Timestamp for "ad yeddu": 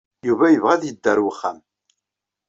0.75-1.09